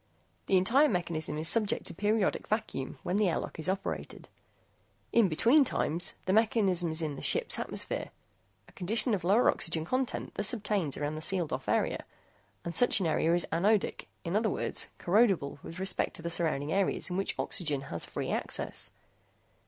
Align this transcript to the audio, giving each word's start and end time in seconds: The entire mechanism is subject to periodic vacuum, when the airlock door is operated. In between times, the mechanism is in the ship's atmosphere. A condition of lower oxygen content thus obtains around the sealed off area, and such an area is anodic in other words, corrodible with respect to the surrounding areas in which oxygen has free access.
The 0.47 0.57
entire 0.57 0.89
mechanism 0.89 1.37
is 1.37 1.47
subject 1.47 1.85
to 1.85 1.93
periodic 1.93 2.47
vacuum, 2.47 2.97
when 3.03 3.17
the 3.17 3.29
airlock 3.29 3.53
door 3.53 3.59
is 3.59 3.69
operated. 3.69 4.29
In 5.13 5.29
between 5.29 5.63
times, 5.63 6.15
the 6.25 6.33
mechanism 6.33 6.89
is 6.89 7.03
in 7.03 7.17
the 7.17 7.21
ship's 7.21 7.59
atmosphere. 7.59 8.09
A 8.67 8.71
condition 8.71 9.13
of 9.13 9.23
lower 9.23 9.47
oxygen 9.47 9.85
content 9.85 10.33
thus 10.33 10.53
obtains 10.53 10.97
around 10.97 11.13
the 11.13 11.21
sealed 11.21 11.53
off 11.53 11.69
area, 11.69 12.03
and 12.65 12.73
such 12.75 12.99
an 12.99 13.05
area 13.05 13.35
is 13.35 13.45
anodic 13.51 14.07
in 14.23 14.35
other 14.35 14.49
words, 14.49 14.87
corrodible 14.97 15.59
with 15.61 15.77
respect 15.77 16.15
to 16.15 16.23
the 16.23 16.31
surrounding 16.31 16.73
areas 16.73 17.11
in 17.11 17.15
which 17.15 17.37
oxygen 17.37 17.81
has 17.81 18.03
free 18.03 18.31
access. 18.31 18.89